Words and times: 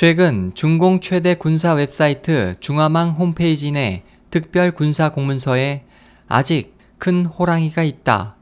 최근 0.00 0.52
중공 0.54 1.00
최대 1.00 1.34
군사 1.34 1.74
웹사이트 1.74 2.54
중화망 2.58 3.10
홈페이지 3.10 3.70
내 3.70 4.02
특별 4.30 4.70
군사 4.70 5.10
공문서에 5.10 5.84
아직 6.26 6.74
큰 6.96 7.26
호랑이가 7.26 7.82
있다. 7.82 8.34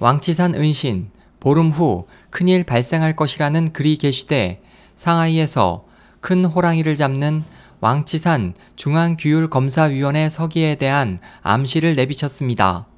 왕치산 0.00 0.56
은신, 0.56 1.10
보름 1.38 1.70
후 1.70 2.08
큰일 2.30 2.64
발생할 2.64 3.14
것이라는 3.14 3.72
글이 3.72 3.98
게시돼 3.98 4.60
상하이에서 4.96 5.84
큰 6.20 6.44
호랑이를 6.44 6.96
잡는 6.96 7.44
왕치산 7.78 8.54
중앙규율검사위원회 8.74 10.28
서기에 10.28 10.74
대한 10.74 11.20
암시를 11.42 11.94
내비쳤습니다. 11.94 12.88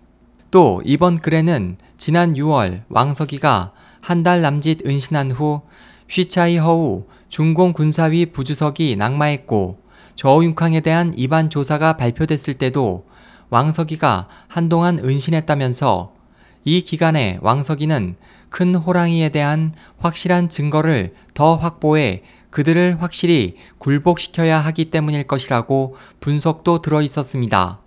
또 0.50 0.80
이번 0.86 1.18
글에는 1.18 1.77
지난 1.98 2.32
6월 2.32 2.84
왕서기가 2.88 3.72
한 4.00 4.22
달 4.22 4.40
남짓 4.40 4.86
은신한 4.86 5.32
후 5.32 5.61
쉬차이 6.09 6.56
허우 6.56 7.04
중공 7.29 7.72
군사위 7.72 8.26
부주석이 8.26 8.96
낙마했고 8.96 9.78
저우융캉에 10.16 10.80
대한 10.80 11.14
입안 11.16 11.50
조사가 11.50 11.96
발표됐을 11.96 12.55
때도 12.55 13.06
왕서기가 13.50 14.28
한동안 14.48 14.98
은신했다면서 14.98 16.12
이 16.64 16.83
기간에 16.83 17.38
왕서기는 17.41 18.16
큰 18.50 18.74
호랑이에 18.74 19.28
대한 19.30 19.72
확실한 19.98 20.48
증거를 20.48 21.14
더 21.34 21.56
확보해 21.56 22.22
그들을 22.50 23.00
확실히 23.00 23.56
굴복시켜야 23.78 24.58
하기 24.58 24.86
때문일 24.86 25.24
것이라고 25.27 25.97
분석도 26.20 26.83
들어 26.83 27.02
있었습니다. 27.02 27.78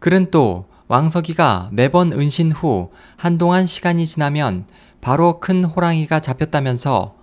글은 0.00 0.30
또 0.30 0.66
왕서기가 0.88 1.70
매번 1.72 2.12
은신 2.12 2.52
후 2.52 2.90
한동안 3.16 3.66
시간이 3.66 4.06
지나면 4.06 4.66
바로 5.00 5.40
큰 5.40 5.64
호랑이가 5.64 6.20
잡혔다면서 6.20 7.14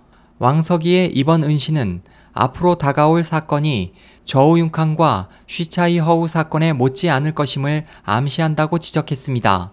왕서기의 0.42 1.12
이번 1.14 1.44
은신은 1.44 2.02
앞으로 2.32 2.74
다가올 2.74 3.22
사건이 3.22 3.92
저우융캉과 4.24 5.28
쉬차이 5.46 6.00
허우 6.00 6.26
사건에 6.26 6.72
못지 6.72 7.08
않을 7.10 7.32
것임을 7.32 7.84
암시한다고 8.02 8.78
지적했습니다. 8.78 9.72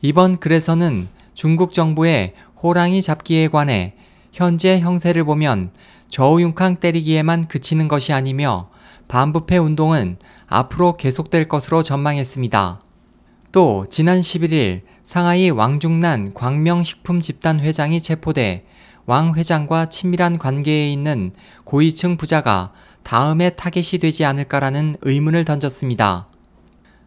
이번 0.00 0.38
글에서는 0.38 1.08
중국 1.34 1.74
정부의 1.74 2.32
호랑이 2.62 3.02
잡기에 3.02 3.48
관해 3.48 3.92
현재 4.32 4.80
형세를 4.80 5.24
보면 5.24 5.70
저우융캉 6.08 6.76
때리기에만 6.76 7.48
그치는 7.48 7.86
것이 7.86 8.14
아니며 8.14 8.70
반부패 9.06 9.58
운동은 9.58 10.16
앞으로 10.46 10.96
계속될 10.96 11.46
것으로 11.46 11.82
전망했습니다. 11.82 12.80
또 13.52 13.84
지난 13.90 14.20
11일 14.20 14.80
상하이 15.02 15.50
왕중난 15.50 16.32
광명식품 16.32 17.20
집단 17.20 17.60
회장이 17.60 18.00
체포돼 18.00 18.64
왕 19.06 19.34
회장과 19.34 19.86
친밀한 19.86 20.38
관계에 20.38 20.92
있는 20.92 21.32
고위층 21.64 22.16
부자가 22.16 22.72
다음에 23.02 23.50
타겟이 23.50 23.98
되지 24.00 24.24
않을까라는 24.24 24.96
의문을 25.02 25.44
던졌습니다. 25.44 26.28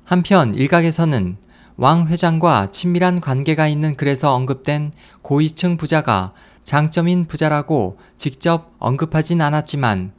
한편 0.03 0.53
일각에서는 0.53 1.37
왕 1.77 2.07
회장과 2.07 2.71
친밀한 2.71 3.19
관계가 3.19 3.67
있는 3.67 3.95
글에서 3.95 4.33
언급된 4.33 4.91
고위층 5.21 5.77
부자가 5.77 6.33
장점인 6.63 7.25
부자라고 7.25 7.97
직접 8.15 8.73
언급하진 8.79 9.41
않았지만 9.41 10.11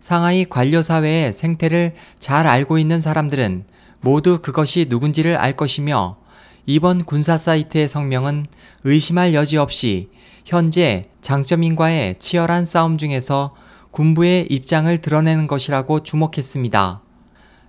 상하이 0.00 0.44
관료사회의 0.44 1.32
생태를 1.32 1.94
잘 2.18 2.46
알고 2.46 2.78
있는 2.78 3.00
사람들은 3.00 3.64
모두 4.00 4.40
그것이 4.40 4.86
누군지를 4.88 5.36
알 5.36 5.56
것이며 5.56 6.16
이번 6.64 7.04
군사 7.04 7.36
사이트의 7.36 7.88
성명은 7.88 8.46
의심할 8.84 9.34
여지 9.34 9.56
없이 9.56 10.10
현재 10.44 11.08
장점인과의 11.20 12.18
치열한 12.20 12.66
싸움 12.66 12.98
중에서 12.98 13.54
군부의 13.90 14.46
입장을 14.48 14.96
드러내는 14.98 15.46
것이라고 15.48 16.02
주목했습니다. 16.04 17.02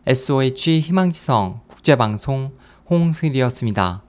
SOH 0.05 0.79
희망지성 0.81 1.61
국제방송 1.67 2.51
홍승일이었습니다. 2.89 4.02